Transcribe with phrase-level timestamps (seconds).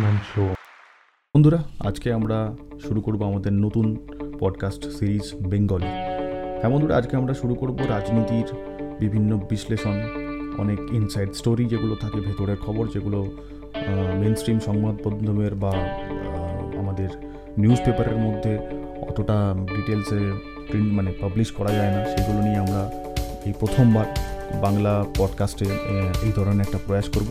[0.00, 0.42] মাস্কম্যান show
[1.34, 1.58] বন্ধুরা,
[1.88, 2.38] আজকে আমরা
[2.86, 3.86] শুরু করব আমাদের নতুন
[4.38, 5.90] পডকাস্ট সিরিজ বেঙ্গলি
[6.60, 8.48] হ্যাঁ বন্ধুরা, আজকে আমরা শুরু করব রাজনীতির
[9.00, 9.96] বিভিন্ন বিশ্লেষণ,
[10.58, 13.20] অনেক ইনসাইড স্টোরি যেগুলো থাকে, ভেতরের খবর যেগুলো
[14.20, 15.72] মেন স্ট্রিম সংবাদ মাধ্যমের বা
[16.78, 17.10] আমাদের
[17.58, 18.52] নিউজ পেপারের মধ্যে
[19.08, 19.38] অতটা
[19.76, 20.20] ডিটেলসে
[20.68, 22.82] প্রিন্ট মানে পাবলিশ করা যায় না। সেগুলো নিয়ে আমরা
[23.46, 24.06] এই প্রথমবার
[24.62, 25.66] বাংলা পডকাস্টে
[26.26, 27.28] এই ধরনের একটা প্রয়াস করব।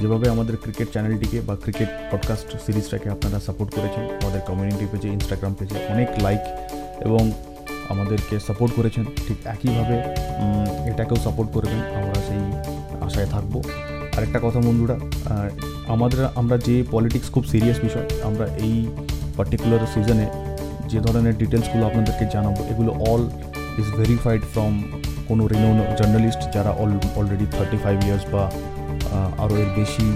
[0.00, 5.52] যেভাবে আমাদের ক্রিকেট চ্যানেলটিকে বা ক্রিকেট পডকাস্ট সিরিজটাকে আপনারা সাপোর্ট করেছেন, আমাদের কমিউনিটি পেজে ইনস্টাগ্রাম
[5.58, 6.42] পেজে অনেক লাইক
[7.06, 7.22] এবং
[7.92, 9.96] আমাদেরকে সাপোর্ট করেছেন, ঠিক একইভাবে
[10.90, 12.42] এটাকেও সাপোর্ট করবেন, আমরা সেই
[13.06, 13.54] আশায় থাকব।
[14.16, 14.96] আরেকটা কথা বন্ধুরা
[15.94, 18.74] আমাদের, আমরা যে পলিটিক্স খুব সিরিয়াস বিষয়, আমরা এই
[19.36, 20.26] পার্টিকুলার সিজনে
[20.90, 23.22] যে ধরনের ডিটেলসগুলো আপনাদেরকে জানাব, এগুলো অল
[23.80, 24.72] ইজ ভেরিফাইড ফ্রম
[25.28, 28.42] কোনো রিনোন জার্নালিস্ট যারা all already thirty five years বা
[29.42, 30.06] আরও এর বেশি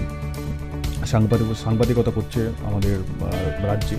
[1.11, 2.95] সাংবাদিক সাংবাদিকতা করছে আমাদের
[3.69, 3.97] রাজ্যে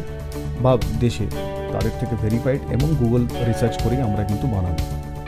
[0.65, 0.73] বা
[1.05, 1.27] দেশে।
[1.75, 4.83] তাদের থেকে ভেরিফাইড এবং গুগল রিসার্চ করেই আমরা কিন্তু বানাবো।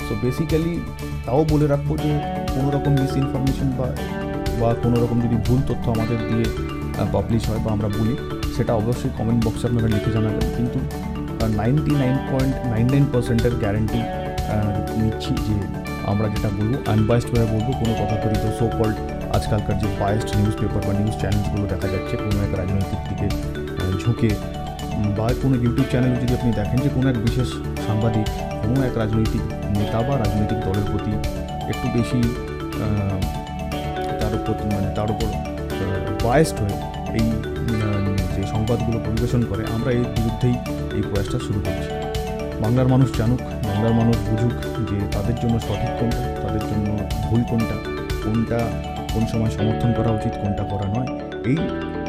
[0.07, 0.73] সো বেসিক্যালি
[1.27, 2.11] তাও বলে রাখব যে
[2.55, 3.89] কোনো রকম মিস ইনফরমেশন বা
[4.61, 6.47] বা কোনো রকম যদি ভুল তথ্য আমাদের দিয়ে
[7.15, 8.15] পাবলিশ হয় বা আমরা বলি,
[8.57, 10.79] সেটা অবশ্যই কমেন্ট বক্সে আপনারা লিখে জানাবেন। কিন্তু
[11.61, 14.01] ninety nine point nine nine পার্সেন্টের গ্যারেন্টি
[15.01, 15.57] নিচ্ছি যে
[16.11, 18.97] আমরা যেটা বলব আনবাইসডভাবে বলব, কোনো কথা তথাকথিত সো কল্ড
[19.37, 23.27] আজকালকার যে বায়েস্ট নিউজ পেপার বা নিউজ চ্যানেলগুলো দেখা যাচ্ছে, কোনো এক রাজনৈতিক দিকে
[24.03, 24.31] ঝুঁকে
[25.19, 27.49] বা কোনো ইউটিউব চ্যানেল যদি আপনি দেখেন যে কোনো এক বিশেষ
[27.87, 28.27] সাংবাদিক,
[28.63, 29.43] কোনো এক রাজনৈতিক
[29.79, 31.13] নেতা বা রাজনৈতিক দলের প্রতি
[31.73, 32.21] একটু বেশি
[34.21, 35.29] তার উপর মানে তার উপর
[36.27, 36.77] বায়েস্ট হয়ে
[37.19, 37.29] এই
[38.35, 40.57] যে সংবাদগুলো পরিবেশন করে, আমরা এর বিরুদ্ধেই
[40.97, 41.91] এই প্রয়াসটা শুরু করছি।
[42.63, 44.55] বাংলার মানুষ জানুক, বাংলার মানুষ বুঝুক
[44.89, 46.87] যে তাদের জন্য সঠিক কোনটা, তাদের জন্য
[47.29, 47.77] ভুল কোনটা
[48.25, 48.61] কোনটা
[49.15, 51.57] কোন সময় সমর্থন করা উচিত, কোনটা করা নয়, এই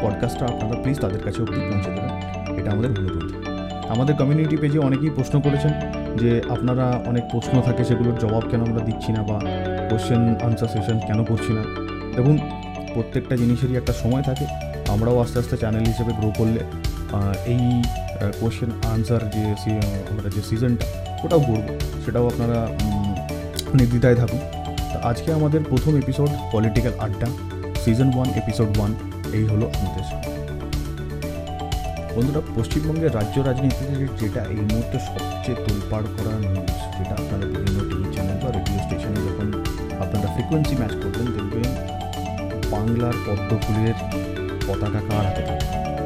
[0.02, 3.32] পডকাস্টটা আপনারা প্লিজ তাদের কাছে অব্দি পৌঁছে দেবেন। এটা আমাদের অনুরোধ।
[3.88, 5.72] আমাদের কমিউনিটি পেজে অনেকেই প্রশ্ন করেছেন
[6.16, 9.40] যে আপনারা অনেক প্রশ্ন থাকে, সেগুলোর জবাব কেন আমরা দিচ্ছি না বা
[9.90, 11.62] কোশ্চেন আনসার সেশন কেন করছি না।
[12.16, 12.38] দেখুন,
[12.94, 14.46] প্রত্যেকটা জিনিসেরই একটা সময় থাকে।
[14.88, 16.60] আমরাও আস্তে আস্তে চ্যানেল হিসেবে গ্রো করলে
[17.46, 17.82] এই
[18.40, 19.44] কোশ্চেন আনসার যে
[20.10, 20.86] আমরা যে সিজনটা
[21.24, 22.66] ওটাও করব। সেটাও আপনারা
[23.74, 24.61] নির্দ্বিধায় থাকুন।
[25.10, 27.28] আজকে আমাদের প্রথম এপিসোড পলিটিক্যাল আড্ডা
[27.82, 28.90] সিজন ওয়ান এপিসোড ওয়ান
[29.32, 30.04] এই হলো আমাদের।
[32.14, 38.06] বন্ধুরা, পশ্চিমবঙ্গের রাজ্য রাজনীতিতে যেটা এই মুহূর্তে সবচেয়ে তোলপাড় করা নিউজ যেটা আপনারা বিভিন্ন টিভি
[38.14, 39.48] চ্যানেল বা রেডিও স্টেশনে যখন
[40.02, 41.70] আপনারা ফ্রিকোয়েন্সি ম্যাচ করবেন, দেখবেন
[42.70, 43.96] বাংলার পদ্মফুলের
[44.66, 45.42] পতাকা কার হাতে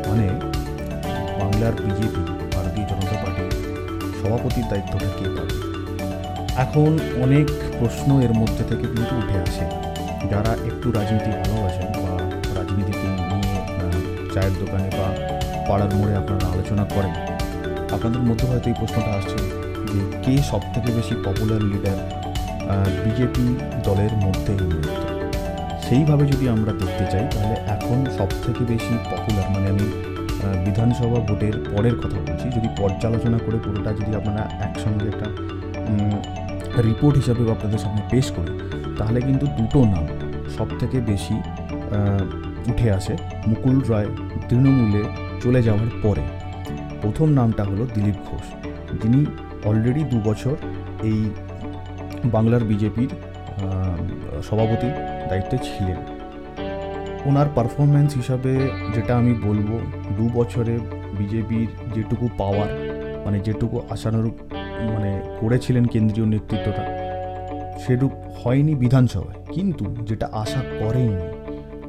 [0.09, 0.27] মানে
[1.41, 2.23] বাংলার বিজেপি,
[2.55, 3.51] ভারতীয় জনতা পার্টির
[4.19, 5.76] সভাপতির দায়িত্বটা কে পাবে?
[6.65, 6.91] এখন
[7.25, 7.47] অনেক
[7.79, 9.65] প্রশ্ন এর মধ্যে থেকে কিন্তু উঠে আসে।
[10.33, 12.15] যারা একটু রাজনীতি ভালোবাসেন বা
[12.59, 13.59] রাজনীতিকে নিয়ে
[14.35, 15.07] চায়ের দোকানে বা
[15.69, 17.15] পাড়ার মোড়ে আপনারা আলোচনা করেন,
[17.95, 19.39] আপনাদের মধ্যে হয়তো এই প্রশ্নটা আসছে
[19.91, 21.99] যে, কে সব থেকে বেশি পপুলার লিডার
[23.05, 23.47] বিজেপি
[23.87, 24.55] দলের মধ্যে
[25.87, 29.87] সেইভাবে যদি আমরা দেখতে চাই, তাহলে এখন সব থেকে বেশি পপুলার মানে আমি
[30.67, 35.29] বিধানসভা ভোটের পরের কথা বলছি, যদি পর্যালোচনা করে পুরোটা যদি আপনারা একসঙ্গে একটা
[36.89, 38.53] রিপোর্ট হিসাবে আপনাদের সামনে পেশ করি,
[38.99, 40.05] তাহলে কিন্তু দুটো নাম
[40.57, 41.37] সব থেকে বেশি
[42.71, 43.15] উঠে আসে।
[43.49, 44.11] মুকুল রায়
[44.49, 45.03] তৃণমূলে
[45.43, 46.25] চলে যাওয়ার পরে।
[47.03, 48.47] প্রথম নামটা হলো দিলীপ ঘোষ।
[49.01, 49.21] যিনি
[49.69, 50.55] অলরেডি দু বছর
[51.09, 51.19] এই
[52.35, 53.11] বাংলার বিজেপির
[54.49, 54.95] সভাপতির
[55.29, 55.99] দায়িত্বে ছিলেন।
[57.29, 58.53] ওনার পারফরমেন্স হিসাবে
[58.95, 59.69] যেটা আমি বলব,
[60.17, 60.75] দু বছরে
[61.19, 62.71] বিজেপির যেটুকু পাওয়ার
[63.25, 64.37] মানে যেটুকু আশানুরূপ
[64.95, 66.85] মানে করেছিলেন কেন্দ্রীয় নেতৃত্বটা,
[67.87, 68.13] সেরূপ
[68.45, 71.17] হয়নি বিধানসভায়। কিন্তু যেটা আশা করেনি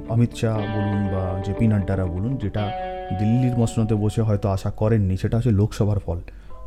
[0.10, 2.72] অমিত শাহ বলুন বা জেপি নাড্ডারা বলুন, যেটা
[3.20, 6.20] দিল্লির মসনদে বসে হয়তো আশা করেননি, সেটা হচ্ছে লোকসভার ফল।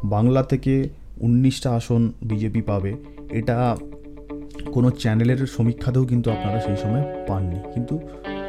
[0.04, 0.88] বাংলা থেকে
[1.20, 2.92] উনিশটা আসন বিজেপি পাবে,
[3.30, 3.76] এটা
[4.72, 7.98] কোনো চ্যানেলের সমীক্ষাতেও কিন্তু আপনারা সেই সময় পাননি। কিন্তু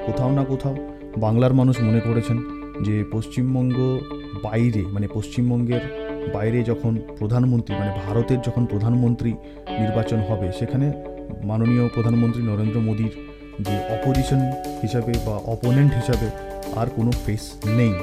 [0.06, 0.76] কোথাও না কোথাও
[1.18, 2.38] বাংলার মানুষ মনে করেছেন
[2.84, 3.78] যে পশ্চিমবঙ্গ
[4.44, 5.84] বাইরে মানে পশ্চিমবঙ্গের
[6.36, 9.32] বাইরে যখন প্রধানমন্ত্রী মানে ভারতের যখন প্রধানমন্ত্রী
[9.82, 10.88] নির্বাচন হবে, সেখানে
[11.50, 13.14] মাননীয় প্রধানমন্ত্রী নরেন্দ্র মোদীর
[13.68, 14.42] যে অপোজিশন
[14.82, 16.28] হিসাবে বা অপোনেন্ট হিসাবে
[16.80, 17.44] আর কোনো ফেস
[17.80, 17.94] নেই।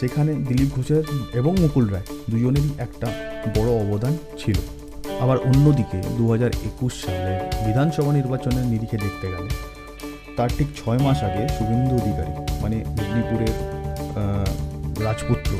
[0.00, 1.02] সেখানে দিলীপ ঘোষের
[1.40, 3.08] এবং মুকুল রায় দুজনেরই একটা
[3.56, 4.58] বড় অবদান ছিল।
[5.24, 7.34] আবার অন্যদিকে দু হাজার একুশ সালে
[7.66, 9.50] বিধানসভা নির্বাচনের নিরিখে দেখতে গেলে,
[10.36, 12.32] তার ঠিক ছয় মাস আগে শুভেন্দু অধিকারী
[12.62, 13.54] মানে মেদিনীপুরের
[15.06, 15.50] রাজপুত্র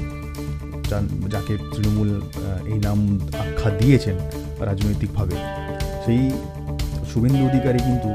[0.89, 2.21] যান- যাকে তৃণমূল
[2.67, 4.15] এই নাম আখ্যা দিয়েছেন
[4.61, 5.37] রাজনৈতিকভাবে,
[6.05, 6.31] সেই
[7.15, 8.09] শুভেন্দু অধিকারী কিন্তু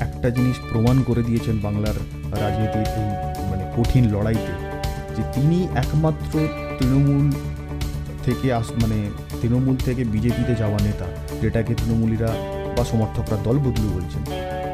[0.00, 1.94] একটা জিনিস প্রমাণ করে দিয়েছেন বাংলার
[2.42, 4.52] রাজনীতির এই মানে কঠিন লড়াইতে,
[5.16, 6.38] যে তিনি একমাত্র
[6.78, 7.32] তৃণমূল
[8.22, 9.10] থেকে আস মানে
[9.42, 11.04] তৃণমূল থেকে বিজেপিতে যাওয়া নেতা,
[11.42, 12.28] যেটাকে তৃণমূলীরা
[12.76, 14.22] বা সমর্থকরা দল বদলু বলছেন।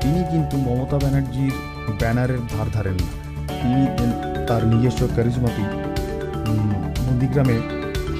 [0.00, 1.52] তিনি কিন্তু মমতা ব্যানার্জির
[1.98, 2.96] ব্যানারের ধার ধারেন
[3.48, 3.86] তিনি
[4.46, 5.64] তার নিজস্ব ক্যারিজমাতেই
[7.06, 7.56] নন্দীগ্রামে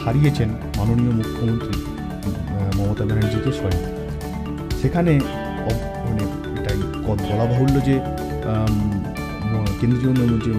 [0.03, 1.75] হারিয়েছেন মাননীয় মুখ্যমন্ত্রী
[2.79, 3.83] মমতা ব্যানার্জিকে স্বয়ং।
[4.81, 5.13] সেখানে
[6.07, 6.23] মানে
[6.59, 6.79] এটাই
[7.31, 7.97] বলা বাহুল্য যে
[9.81, 10.13] কেন্দ্রীয়
[10.47, 10.53] যে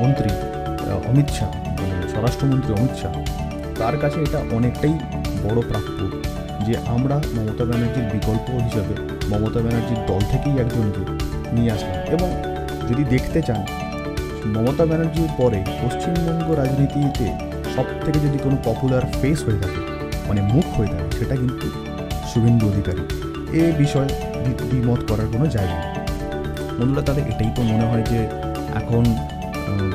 [0.00, 0.30] মন্ত্রী
[1.10, 3.12] অমিত শাহ মানে স্বরাষ্ট্রমন্ত্রী অমিত শাহ,
[3.80, 4.94] তার কাছে এটা অনেকটাই
[5.44, 5.98] বড় প্রাপ্য
[6.66, 8.94] যে আমরা মমতা ব্যানার্জির বিকল্প হিসাবে
[9.30, 11.02] মমতা ব্যানার্জির দল থেকেই একজনকে
[11.54, 12.28] নিয়ে আসলাম। এবং
[12.88, 13.60] যদি দেখতে চান
[14.54, 17.26] মমতা ব্যানার্জির পরে পশ্চিমবঙ্গ রাজনীতিতে
[17.74, 19.80] সব থেকে যদি কোনো পপুলার ফেস হয়ে থাকে
[20.28, 21.66] মানে মুখ হয়ে থাকে, সেটা কিন্তু
[22.30, 23.02] শুভেন্দু অধিকারী।
[23.60, 24.10] এ বিষয়ে
[24.58, 25.90] দ্বিমত করার কোনো জায়গা নেই।
[26.78, 28.20] বন্ধুরা তাদের এটাই তো মনে হয় যে
[28.80, 29.04] এখন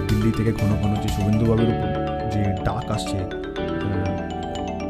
[0.09, 1.89] দিল্লি থেকে ঘন ঘন যে শুভেন্দুবাবুর উপর
[2.33, 3.17] যে ডাক আসছে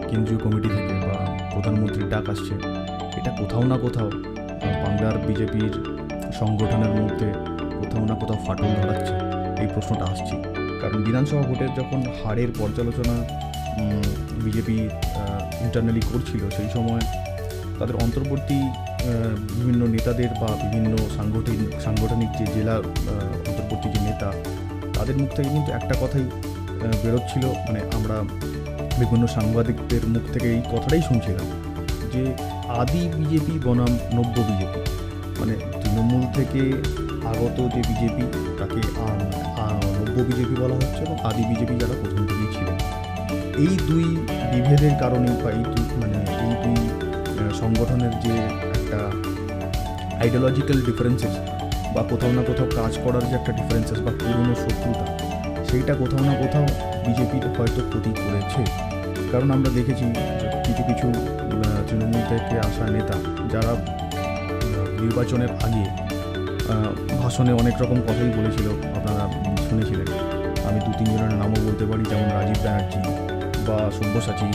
[0.09, 1.15] কেন্দ্রীয় কমিটি থেকে বা
[1.53, 2.53] প্রধানমন্ত্রীর ডাক আসছে,
[3.19, 4.09] এটা কোথাও না কোথাও
[4.83, 5.73] বাংলার বিজেপির
[6.39, 7.27] সংগঠনের মধ্যে
[7.79, 9.15] কোথাও না কোথাও ফাটল ধরাচ্ছে।
[9.63, 10.36] এই প্রশ্নটা আসছে।
[10.81, 13.15] কারণ বিধানসভা ভোটের যখন হারের পর্যালোচনা
[14.45, 14.77] বিজেপি
[15.65, 17.04] ইন্টারনালি করছিল, সেই সময়
[17.80, 18.60] তাদের অন্তর্বর্তী
[19.60, 22.75] বিভিন্ন নেতাদের বা বিভিন্ন সাংগঠনিক সাংগঠনিক যে জেলা
[23.50, 24.30] অন্তর্বর্তী যে নেতা,
[24.98, 26.25] তাদের মুখ থেকে কিন্তু একটা কথাই
[27.04, 28.18] বেরোচ্ছিল। মানে আমরা
[29.01, 31.48] বিভিন্ন সাংবাদিকদের মুখ থেকে এই কথাটাই শুনছিলাম
[32.13, 32.24] যে
[32.81, 34.81] আদি বিজেপি বনাম নব্য বিজেপি।
[35.39, 36.62] মানে তৃণমূল থেকে
[37.31, 38.24] আগত যে বিজেপি,
[38.60, 38.81] তাকে
[39.98, 42.78] নব্য বিজেপি বলা হচ্ছে এবং আদি বিজেপি যারা প্রথম থেকেই ছিলেন।
[43.66, 44.06] এই দুই
[44.52, 46.78] বিভেদের কারণে বা এই দুই মানে এই দুই
[47.62, 48.34] সংগঠনের যে
[48.78, 49.00] একটা
[50.24, 51.34] আইডিওলজিক্যাল ডিফারেন্সেস
[51.96, 55.06] বা কোথাও না কোথাও কাজ করার যে একটা ডিফারেন্সেস বা পুরনো শত্রুতা,
[55.68, 56.66] সেইটা কোথাও না কোথাও
[57.06, 58.62] বিজেপির হয়তো ক্ষতি করেছে।
[59.31, 60.06] কারণ আমরা দেখেছি
[60.66, 61.08] কিছু কিছু
[61.88, 63.16] তৃণমূল থেকে আসা নেতা
[63.54, 63.74] যারা
[65.02, 65.84] নির্বাচনের আগে
[67.21, 68.68] ভাষণে অনেক রকম কথাই বলেছিল,
[68.98, 69.24] আপনারা
[69.68, 70.10] শুনেছিলেন।
[70.68, 73.00] আমি দু তিনজনের নামও বলতে পারি, যেমন রাজীব ব্যানার্জি
[73.68, 74.50] বা সব্যসাচী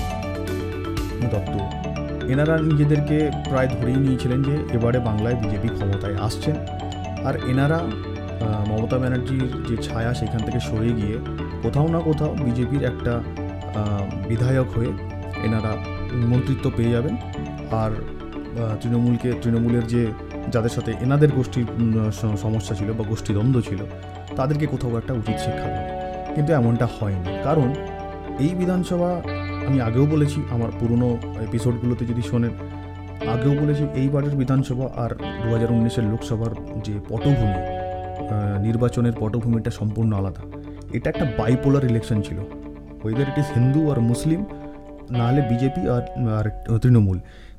[1.32, 1.54] দত্ত।
[2.32, 3.16] এনারা নিজেদেরকে
[3.50, 6.56] প্রায় ধরেই নিয়েছিলেন যে এবারে বাংলায় বিজেপি ক্ষমতায় আসছেন
[7.28, 7.78] আর এনারা
[8.70, 11.16] মমতা ব্যানার্জির যে ছায়া সেখান থেকে সরে গিয়ে
[11.64, 13.12] কোথাও না কোথাও বিজেপির একটা
[14.28, 14.90] বিধায়ক হয়ে
[15.46, 15.72] এনারা
[16.30, 17.14] মন্ত্রিত্ব পেয়ে যাবেন।
[17.82, 17.90] আর
[18.80, 20.02] তৃণমূলকে, তৃণমূলের যে
[20.54, 21.68] যাদের সাথে এনাদের গোষ্ঠীর
[22.44, 23.80] সমস্যা ছিল বা গোষ্ঠী দ্বন্দ্ব ছিল,
[24.38, 25.90] তাদেরকে কোথাও একটা উচিত শিক্ষা দেবে
[26.34, 27.68] কিন্তু এমনটা হয়নি। কারণ
[28.44, 29.10] এই বিধানসভা,
[29.68, 31.08] আমি আগেও বলেছি, আমার পুরনো
[31.46, 32.54] এপিসোডগুলোতে যদি শোনেন,
[33.34, 35.10] আগেও বলেছি এইবারের বিধানসভা আর
[35.42, 36.52] দু হাজার উনিশের লোকসভার
[36.86, 37.60] যে পটভূমি
[38.66, 40.42] নির্বাচনের পটভূমিটা সম্পূর্ণ আলাদা।
[40.96, 42.38] এটা একটা বাইপোলার ইলেকশন ছিল।
[43.02, 44.40] ওয়েদার ইট ইস হিন্দু আর মুসলিম
[45.18, 45.82] নাহলে বিজেপি
[46.38, 46.46] আর
[46.82, 47.18] তৃণমূল।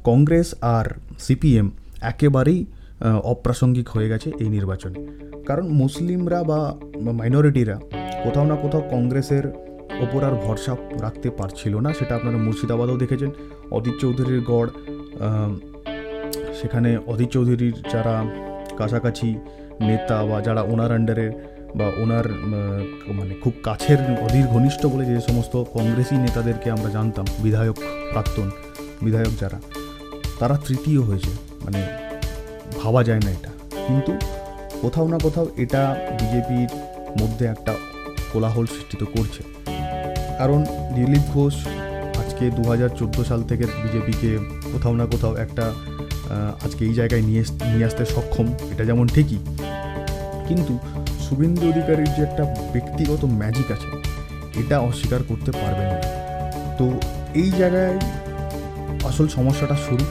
[0.10, 0.86] কংগ্রেস আর
[1.26, 1.68] সিপিএম
[2.12, 2.60] একেবারেই
[3.32, 5.00] অপ্রাসঙ্গিক হয়ে গেছে এই নির্বাচনে।
[5.50, 6.60] কারণ মুসলিমরা বা
[7.20, 7.78] মাইনরিটিরা
[8.24, 9.46] কোথাও না কোথাও কংগ্রেসের
[10.06, 10.74] ওপর আর ভরসা
[11.06, 13.32] রাখতে পারছিল না, সেটা আপনারা মুর্শিদাবাদেও দেখেছেন।
[13.78, 14.70] অদিত চৌধুরীর গড়
[16.60, 18.16] সেখানে অদিত চৌধুরীর যারা
[18.80, 19.30] কাছাকাছি
[19.88, 21.28] নেতা বা যারা ওনার আন্ডারে
[21.80, 22.26] বা ওনার
[23.18, 27.78] মানে খুব কাছের অধীর ঘনিষ্ঠ বলে যে সমস্ত কংগ্রেসি নেতাদেরকে আমরা জানতাম, বিধায়ক
[28.12, 28.48] প্রাক্তন,
[29.06, 29.60] বিধায়ক যারা,
[30.40, 31.32] তারা তৃতীয় হয়েছে।
[31.66, 31.82] মানে
[32.82, 33.52] ভাবা যায় না এটা।
[33.88, 34.12] কিন্তু
[34.84, 35.82] কোথাও না কোথাও এটা
[36.20, 36.70] বিজেপির
[37.22, 37.74] মধ্যে একটা
[38.32, 39.42] কোলাহল সৃষ্টি তো করছে।
[40.40, 40.60] কারণ
[40.96, 41.56] দিলীপ ঘোষ
[42.22, 44.32] আজকে দু হাজার চোদ্দ সাল থেকে বিজেপিকে
[44.74, 45.66] কোথাও না কোথাও একটা
[46.66, 49.40] আজকে এই জায়গায় নিয়ে নিয়ে আসতে সক্ষম, এটা যেমন ঠিকই।
[50.48, 50.74] কিন্তু
[51.26, 53.90] শুভেন্দু অধিকারীর যে একটা ব্যক্তিগত ম্যাজিক আছে,
[54.62, 55.98] এটা অস্বীকার করতে পারবে না।
[56.80, 56.86] তো
[57.42, 57.96] এই জায়গায়
[59.10, 60.06] আসল সমস্যাটা শুরু।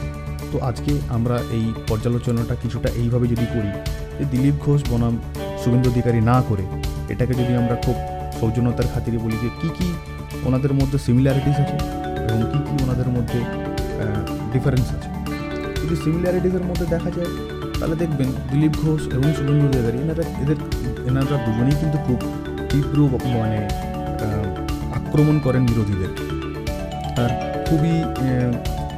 [0.51, 3.71] তো আজকে আমরা এই পর্যালোচনাটা কিছুটা এইভাবে যদি করি,
[4.17, 5.13] যে দিলীপ ঘোষ বনাম
[5.61, 6.65] শুভেন্দু অধিকারী না করে,
[7.13, 7.95] এটাকে যদি আমরা খুব
[8.39, 9.87] সৌজন্যতার খাতিরে বলি যে কী কী
[10.47, 11.77] ওনাদের মধ্যে সিমিলারিটিস আছে
[12.27, 13.39] এবং কী কী ওনাদের মধ্যে
[14.53, 15.09] ডিফারেন্স আছে।
[15.81, 17.31] যদি সিমিলারিটিসের মধ্যে দেখা যায়,
[17.79, 20.57] তাহলে দেখবেন দিলীপ ঘোষ এবং শুভেন্দু অধিকারী এনারা, এদের,
[21.09, 22.19] এনারা দুজনেই কিন্তু খুব
[22.69, 22.97] তীব্র
[23.37, 23.59] মানে
[24.99, 26.11] আক্রমণ করেন বিরোধীদের।
[27.23, 27.31] আর
[27.67, 27.93] খুবই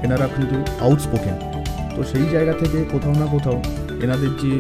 [0.06, 1.36] এনারা কিন্তু আউটস্পোকেন
[1.96, 3.58] তো সেই জায়গা থেকে কোথাও না কোথাও
[4.06, 4.52] এনাদের যে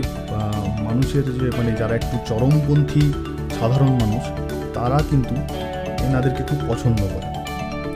[0.88, 3.04] মানুষের যে মানে যারা একটু চরমপন্থী
[3.58, 4.24] সাধারণ মানুষ,
[4.78, 5.36] তারা কিন্তু
[6.08, 7.28] এনাদেরকে খুব পছন্দ করে।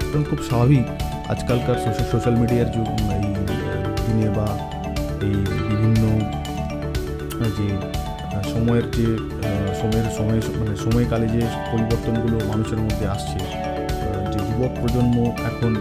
[0.10, 0.86] কারণ খুব স্বাভাবিক
[1.34, 1.78] আজকালকার
[2.12, 2.88] সোশ্যাল মিডিয়ার যুগ
[3.18, 3.26] এই,
[4.06, 4.48] দিনে বা
[5.28, 5.36] এই
[5.70, 6.04] বিভিন্ন
[7.58, 7.68] যে
[8.54, 9.08] সময়ের যে
[9.82, 13.40] সময়ের, সময় মানে সময়কালে যে পরিবর্তনগুলো মানুষের মধ্যে আসছে
[14.32, 15.18] যে যুবক প্রজন্ম
[15.52, 15.72] এখন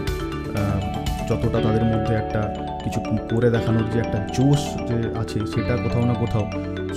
[1.29, 2.41] যতটা তাদের মধ্যে একটা
[2.83, 2.99] কিছু
[3.31, 6.45] করে দেখানোর যে একটা জোশ যে আছে, সেটা কোথাও না কোথাও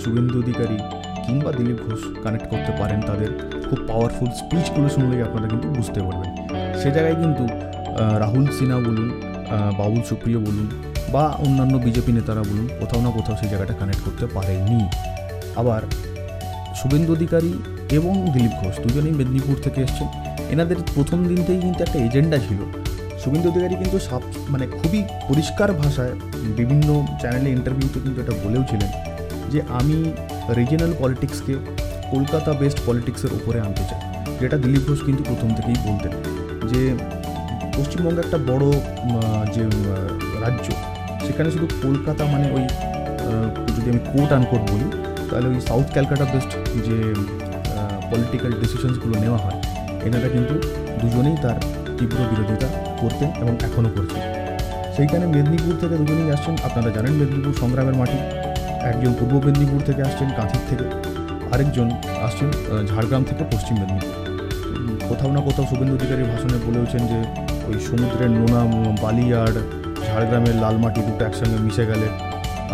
[0.03, 0.79] শুভেন্দু অধিকারী
[1.25, 3.31] কিংবা দিলীপ ঘোষ কানেক্ট করতে পারেন তাদের
[3.69, 6.31] খুব পাওয়ারফুল স্পিচগুলো শুনলেই আপনারা কিন্তু বুঝতে পারবেন।
[6.81, 7.45] সে জায়গায় কিন্তু
[8.23, 9.09] রাহুল সিনহা বলুন
[9.81, 10.69] বাবুল সুপ্রিয় বলুন
[11.15, 14.81] বা অন্যান্য বিজেপি নেতারা বলুন, কোথাও না কোথাও সেই জায়গাটা কানেক্ট করতে পারেনি
[15.61, 15.83] আবার
[16.79, 17.53] শুভেন্দু অধিকারী
[17.99, 20.09] এবং দিলীপ ঘোষ দুজনেই মেদিনীপুর থেকে এসছেন।
[20.55, 22.61] এনাদের প্রথম দিন থেকেই কিন্তু একটা এজেন্ডা ছিল
[23.23, 24.23] শুভেন্দু অধিকারী কিন্তু সাপ
[24.53, 26.15] মানে খুবই পরিষ্কার ভাষায়
[26.59, 26.89] বিভিন্ন
[27.21, 28.91] চ্যানেলে ইন্টারভিউতে কিন্তু এটা বলেও ছিলেন
[29.53, 29.99] যে আমি
[30.59, 31.55] রিজিনাল পলিটিক্সকে
[32.13, 34.01] কলকাতা বেস্ট পলিটিক্সের উপরে আনতে চাই।
[34.41, 36.13] যেটা দিলীপ ঘোষ কিন্তু প্রথম থেকেই বলতেন
[36.71, 36.81] যে
[37.77, 38.67] পশ্চিমবঙ্গ একটা বড়
[39.55, 39.65] যে
[40.45, 40.67] রাজ্য,
[41.27, 42.65] সেখানে শুধু কলকাতা মানে ওই
[43.77, 44.89] যদি আমি কোর্ট আনকোট বলি,
[45.29, 46.51] তাহলে ওই সাউথ ক্যালকাটা বেস্ট
[46.89, 46.99] যে
[48.11, 49.59] পলিটিক্যাল ডিসিশনসগুলো নেওয়া হয়,
[50.07, 50.55] এনারা কিন্তু
[51.01, 51.59] দুজনেই তার
[51.99, 52.69] তীব্র বিরোধিতা
[53.02, 54.23] করতেন এবং এখনও করছেন।
[54.97, 58.19] সেইখানে মেদিনীপুর থেকে দুজনেই আসছেন, আপনারা জানেন মেদিনীপুর সংগ্রামের মাটি।
[58.90, 60.87] একজন পূর্ব মেদিনীপুর থেকে আসছেন, কাঁথির থেকে।
[61.52, 61.88] আরেকজন
[62.26, 62.49] আসছেন
[62.90, 64.14] ঝাড়গ্রাম থেকে পশ্চিম মেদিনীপুর।
[65.09, 67.19] কোথাও না কোথাও শুভেন্দু অধিকারীর ভাষণে বলেওছেন যে,
[67.69, 68.62] ওই সমুদ্রের নোনা
[69.05, 69.55] বালি আর
[70.09, 72.09] ঝাড়গ্রামের লাল মাটি দুটো একসঙ্গে মিশে গেলে,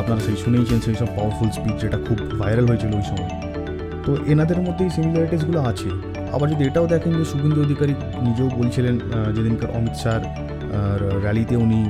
[0.00, 3.31] আপনারা সেই শুনেইছেন সেই সব পাওয়ারফুল স্পিচ যেটা খুব ভাইরাল হয়েছিল ওই সময়।
[4.04, 5.88] তো এনাদের মধ্যে এই সিমিলারিটিসগুলো আছে।
[6.35, 7.95] আবার যদি এটাও দেখেন যে শুভেন্দু অধিকারী
[8.26, 8.95] নিজেও বলছিলেন
[9.35, 10.23] যেদিনকার অমিত শাহর
[11.25, 11.81] র্যালিতে উনি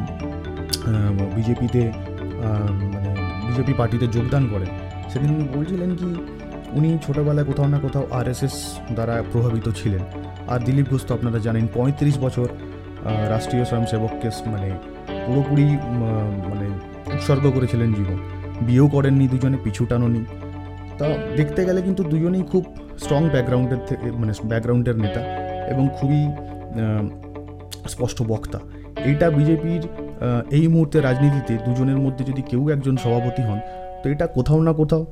[1.36, 1.82] বিজেপিতে
[2.94, 3.10] মানে
[3.46, 4.70] বিজেপি পার্টিতে যোগদান করেন।
[5.10, 6.08] সেদিন উনি বলছিলেন কি,
[6.78, 8.56] উনি ছোটোবেলায় কোথাও না কোথাও আরএসএস
[8.96, 10.02] দ্বারা প্রভাবিত ছিলেন।
[10.52, 12.48] আর দিলীপ ঘোষ তো আপনারা জানেন, পঁয়ত্রিশ বছর
[13.32, 14.68] রাষ্ট্রীয় স্বয়ংসেবককে মানে
[15.26, 15.66] পুরোপুরি
[16.50, 16.66] মানে
[17.14, 18.18] উৎসর্গ করেছিলেন জীবন।
[18.66, 20.22] বিয়েও করেননি দুজনে, পিছু টানোনি।
[20.98, 21.06] তা
[21.38, 22.64] দেখতে গেলে কিন্তু দুজনেই খুব
[23.02, 25.22] স্ট্রং ব্যাকগ্রাউন্ডের থেকে মানে ব্যাকগ্রাউন্ডের নেতা
[25.72, 26.20] এবং খুবই
[27.88, 28.58] স্পষ্ট বক্তা।
[29.08, 29.82] এইটা বিজেপির
[30.58, 33.58] এই মুহূর্তে রাজনীতিতে দুজনের মধ্যে যদি কেউ একজন সভাপতি হন,
[34.02, 35.02] তো এটা কোথাও না কোথাও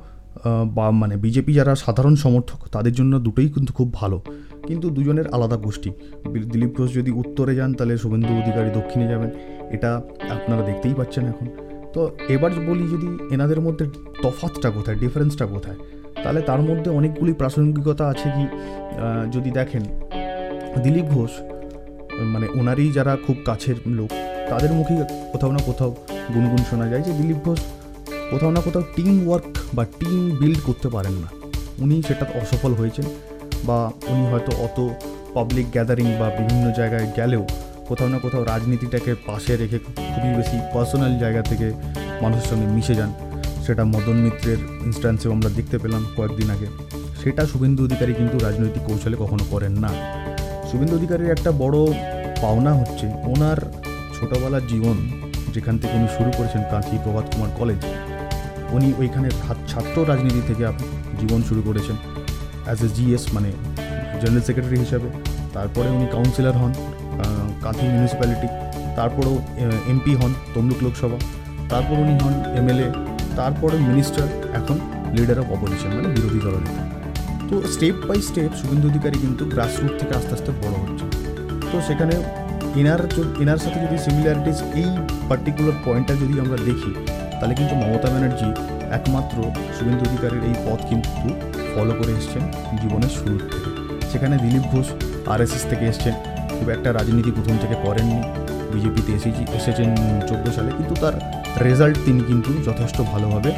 [0.77, 4.17] বা মানে বিজেপি যারা সাধারণ সমর্থক, তাদের জন্য দুটোই কিন্তু খুব ভালো।
[4.67, 5.91] কিন্তু দুজনের আলাদা গোষ্ঠী।
[6.51, 9.29] দিলীপ ঘোষ যদি উত্তরে যান, তাহলে শুভেন্দু অধিকারী দক্ষিণে যাবেন।
[9.75, 10.01] এটা
[10.35, 11.47] আপনারা দেখতেই পাচ্ছেন এখন।
[11.93, 12.01] তো
[12.35, 13.85] এবার বলি যদি এনাদের মধ্যে
[14.23, 15.77] তফাতটা কোথায় ডিফারেন্সটা কোথায়?
[16.23, 18.45] তাহলে তার মধ্যে অনেকগুলি প্রাসঙ্গিকতা আছে কি
[19.35, 19.83] যদি দেখেন।
[20.83, 21.31] দিলীপ ঘোষ
[22.33, 24.11] মানে ওনারই যারা খুব কাছের লোক,
[24.51, 24.97] তাদের মুখেই
[25.33, 25.91] কোথাও না কোথাও
[26.33, 27.59] গুনগুন শোনা যায় যে দিলীপ ঘোষ
[28.31, 31.29] কোথাও না কোথাও টিম ওয়ার্ক বা টিম বিল্ড করতে পারেন না।
[31.83, 33.05] উনি সেটা অসফল হয়েছেন
[33.67, 33.77] বা
[34.11, 34.77] উনি হয়তো অত
[35.35, 37.43] পাবলিক গ্যাদারিং বা বিভিন্ন জায়গায় গেলেও
[37.89, 39.77] কোথাও না কোথাও রাজনীতিটাকে পাশে রেখে
[40.13, 41.67] খুবই বেশি পার্সোনাল জায়গা থেকে
[42.23, 43.11] মানুষের সঙ্গে মিশে যান।
[43.65, 46.67] সেটা মদন মিত্রের ইনস্ট্যান্সেও আমরা দেখতে পেলাম কয়েকদিন আগে।
[47.21, 49.91] সেটা শুভেন্দু অধিকারী কিন্তু রাজনৈতিক কৌশলে কখনো করেন না।
[50.69, 51.77] শুভেন্দু অধিকারীর একটা বড়
[52.43, 53.59] পাওনা হচ্ছে ওনার
[54.15, 54.97] ছোটোবেলার জীবন,
[55.55, 57.81] যেখান থেকে উনি শুরু করেছেন কাঁথি প্রভাত কুমার কলেজ,
[58.75, 59.27] উনি ওইখানে
[59.71, 60.63] ছাত্র রাজনীতি থেকে
[61.21, 61.97] জীবন শুরু করেছেন
[62.65, 63.49] অ্যাজ এ জিএস মানে
[64.21, 65.07] জেনারেল সেক্রেটারি হিসাবে।
[65.55, 66.71] তারপরে উনি কাউন্সিলর হন
[67.63, 68.47] কাঁথি মিউনিসিপ্যালিটি
[68.97, 69.35] তারপরেও
[69.91, 71.17] এমপি হন, তমলুক লোকসভা,
[71.71, 72.87] তারপর উনি হন এমএলএ
[73.35, 74.27] তারপরে মিনিস্টার
[74.59, 74.77] এখন
[75.17, 76.83] লিডার অফ অপোজিশন মানে বিরোধী দলনেতা
[77.49, 81.05] তো step by step Suvendu Adhikari কিন্তু গ্রাসরুট থেকে আস্তে আস্তে বড় হচ্ছে।
[81.71, 82.15] তো সেখানে
[82.81, 83.01] এনার
[83.43, 84.89] এনার সাথে যদি সিমিলারিটিস এই
[85.29, 86.91] পার্টিকুলার পয়েন্টটা যদি আমরা দেখি,
[87.39, 88.49] তাহলে কিন্তু মমতা ব্যানার্জি
[88.97, 89.37] একমাত্র
[89.75, 91.09] শুভেন্দু অধিকারীর এই পথ কিন্তু
[91.73, 92.43] ফলো করে এসছেন
[92.81, 93.69] জীবনের শুরু থেকে।
[94.11, 94.87] সেখানে দিলীপ ঘোষ
[95.33, 96.13] আরএসএস থেকে এসছেন।
[96.55, 98.19] খুব একটা রাজনীতি প্রথম থেকে করেননি।
[98.73, 99.89] বিজেপিতে এসেছি, এসেছেন
[100.29, 101.15] চোদ্দ সালে, কিন্তু তার
[101.67, 103.49] রেজাল্ট তিনি কিন্তু যথেষ্ট ভালোভাবে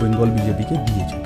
[0.00, 1.20] বেঙ্গল বিজেপিকে দিয়েছেন।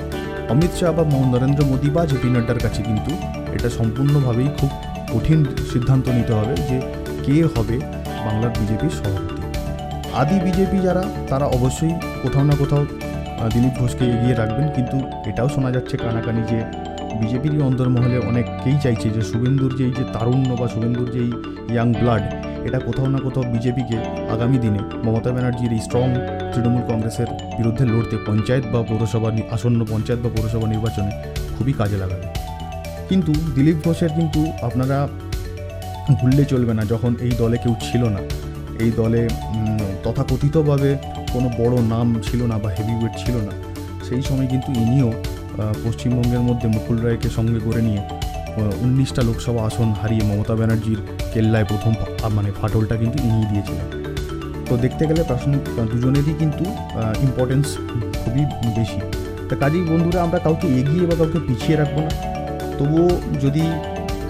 [0.53, 3.11] অমিত শাহ বা নরেন্দ্র মোদী বা জেপি নাড্ডার কাছে কিন্তু
[3.55, 4.71] এটা সম্পূর্ণভাবেই খুব
[5.13, 5.39] কঠিন
[5.71, 6.77] সিদ্ধান্ত নিতে হবে যে
[7.25, 7.75] কে হবে
[8.25, 9.35] বাংলার বিজেপির সভাপতি।
[10.21, 12.83] আদি বিজেপি যারা, তারা অবশ্যই কোথাও না কোথাও
[13.53, 14.97] দিলীপ ঘোষকে এগিয়ে রাখবেন, কিন্তু
[15.29, 16.59] এটাও শোনা যাচ্ছে কানাকানি যে
[17.19, 21.29] বিজেপিরই অন্তর্মহলে অনেককেই চাইছে যে শুভেন্দুর যেই যে তারুণ্য বা শুভেন্দুর যেই
[21.73, 22.23] ইয়াং ব্লাড
[22.67, 23.97] এটা কোথাও না কোথাও বিজেপিকে
[24.35, 26.07] আগামী দিনে মমতা ব্যানার্জির এই স্ট্রং
[26.51, 31.11] তৃণমূল কংগ্রেসের বিরুদ্ধে লড়তে পঞ্চায়েত বা পৌরসভা আসন্ন পঞ্চায়েত বা পৌরসভা নির্বাচনে
[31.55, 32.25] খুবই কাজে লাগাবে।
[33.09, 34.97] কিন্তু দিলীপ ঘোষের কিন্তু আপনারা
[36.19, 38.21] ভুললে চলবে না, যখন এই দলে কেউ ছিল না।
[38.83, 39.21] এই দলে
[40.03, 40.89] তথাকথিতভাবে
[41.33, 43.53] কোনো বড় নাম ছিল না বা হেভিওয়েট ছিল না।
[44.07, 45.09] সেই সময় কিন্তু ইনিও
[45.85, 48.01] পশ্চিমবঙ্গের মধ্যে মুকুল রায়কে সঙ্গে করে নিয়ে
[48.83, 50.99] উনিশটা লোকসভা আসন হারিয়ে মমতা ব্যানার্জির
[51.33, 51.91] কেল্লায় প্রথম
[52.37, 53.87] মানে ফাটলটা কিন্তু ইনিয়ে দিয়েছিলেন
[54.67, 56.63] তো দেখতে গেলে প্রাসঙ্গিক দুজনেরই কিন্তু
[57.27, 57.67] ইম্পর্টেন্স
[58.21, 58.43] খুবই
[58.79, 58.99] বেশি।
[59.47, 62.11] তা কাজেই বন্ধুরা, আমরা কাউকে এগিয়ে বা কাউকে পিছিয়ে রাখব না।
[62.77, 63.09] তবুও
[63.43, 63.63] যদি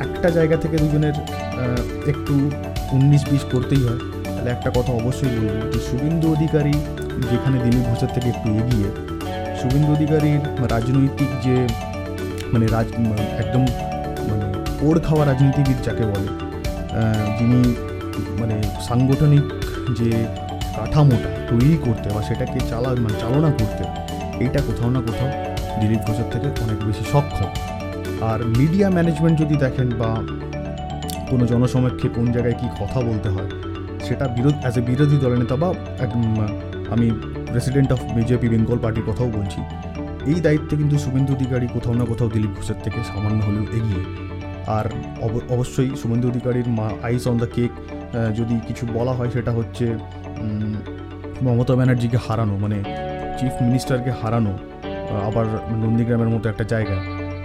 [0.06, 1.16] একটা জায়গা থেকে দুজনের
[2.12, 2.34] একটু
[2.96, 4.02] উনিশ বিশ করতেই হয়,
[4.34, 6.76] তাহলে একটা কথা অবশ্যই বলব যে শুভেন্দু অধিকারী
[7.32, 8.90] যেখানে দিলীপ ঘোষের থেকে একটু এগিয়ে,
[9.60, 10.42] শুভেন্দু অধিকারীর
[10.74, 11.56] রাজনৈতিক যে
[12.54, 12.88] মানে রাজ,
[13.44, 13.64] একদম
[14.30, 14.46] মানে
[14.88, 16.30] ওড় খাওয়া রাজনীতিবিদ যাকে বলে
[17.40, 17.76] যিনি
[18.40, 19.42] মানে সাংগঠনিক
[19.98, 20.26] যে
[20.76, 23.84] কাঠামোটা তৈরি করতে বা সেটাকে চালা মানে চালনা করতে,
[24.44, 25.30] এইটা কোথাও না কোথাও
[25.82, 27.46] দিলীপ ঘোষের থেকে অনেক বেশি সক্ষম।
[28.22, 30.16] আর মিডিয়া ম্যানেজমেন্ট যদি দেখেন বা
[31.30, 33.50] কোনো জনসমক্ষে কোন জায়গায় কী কথা বলতে হয়,
[34.04, 37.12] সেটা বিরোধ অ্যাজ এ বিরোধী দলনেতা বা এক- আমি
[37.48, 39.62] প্রেসিডেন্ট অফ বিজেপি বেঙ্গল পার্টির কথাও বলছি,
[40.26, 44.23] এই দায়িত্বে কিন্তু শুভেন্দু অধিকারী কোথাও না কোথাও দিলীপ ঘোষের থেকে সামান্য হলেও এগিয়ে।
[44.68, 44.86] আর
[45.22, 47.72] অব- অবশ্যই শুভেন্দু অধিকারীর মা আইস অন দ্য কেক
[48.36, 49.94] যদি কিছু বলা হয় সেটা হচ্ছে
[51.42, 52.84] মমতা ব্যানার্জিকে হারানো মানে
[53.40, 54.58] চিফ মিনিস্টারকে হারানো
[55.26, 56.96] আবার নন্দীগ্রামের মতো একটা জায়গা,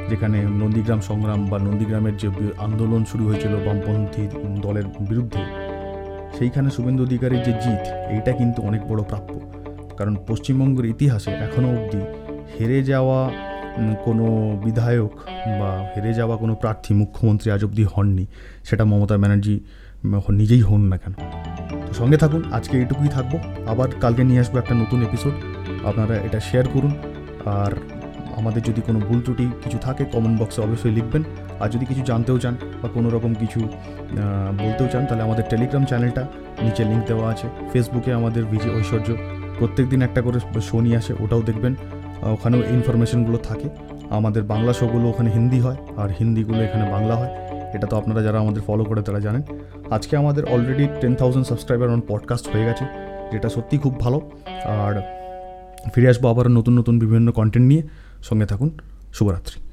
[0.09, 4.29] যেখানে নন্দীগ্রাম সংগ্রাম বা নন্দীগ্রামের যে আন্দোলন শুরু হয়েছিল বামপন্থী
[4.63, 5.41] দলের বিরুদ্ধে,
[6.39, 9.41] সেইখানে শুভেন্দু অধিকারীর যে জিত, এইটা কিন্তু অনেক বড় প্রাপ্য।
[9.97, 12.01] কারণ পশ্চিমবঙ্গের ইতিহাসে এখনও অবধি
[12.61, 13.31] হেরে যাওয়া
[14.07, 14.27] কোনো
[14.65, 15.13] বিধায়ক
[15.61, 18.25] বা হেরে যাওয়া কোনো প্রার্থী মুখ্যমন্ত্রী আজ অবধি হননি,
[18.69, 19.55] সেটা মমতা ব্যানার্জি
[20.41, 21.15] নিজেই হন না কেন?
[21.99, 23.33] সঙ্গে থাকুন, আজকে এটুকুই থাকব।
[23.73, 25.35] আবার কালকে নিয়ে আসব একটা নতুন এপিসোড
[25.91, 26.93] আপনারা এটা শেয়ার করুন।
[27.59, 27.73] আর
[28.41, 31.23] আমাদের যদি কোনো ভুল ত্রুটি কিছু থাকে কমেন্ট বক্সে অবশ্যই লিখবেন।
[31.63, 33.61] আর যদি কিছু জানতেও চান বা কোনো রকম কিছু
[34.63, 36.23] বলতেও চান, তাহলে আমাদের টেলিগ্রাম চ্যানেলটা
[36.65, 39.09] নিচে লিঙ্ক দেওয়া আছে। ফেসবুকে আমাদের বিজয় ঐশ্বর্য।
[39.59, 40.39] প্রত্যেক দিন একটা করে
[40.69, 41.75] শো নিয়ে আসে, ওটাও দেখবেন।
[42.23, 43.69] ওখানেও ইনফরমেশনগুলো থাকে।
[44.11, 47.31] আমাদের বাংলা শোগুলো ওখানে হিন্দি হয় আর হিন্দিগুলো এখানে বাংলা হয়।
[47.75, 49.43] এটা তো আপনারা যারা আমাদের ফলো করে তারা জানেন।
[49.91, 52.85] আজকে আমাদের already ten thousand subscriber on podcast হয়ে গেছে,
[53.33, 54.31] যেটা সত্যি খুব ভালো।
[54.65, 55.03] আর
[55.95, 57.83] ফিরে আসব আবার নতুন নতুন বিভিন্ন কন্টেন্ট নিয়ে।
[58.23, 58.71] সঙ্গে থাকুন,
[59.13, 59.68] শুভরাত্রি।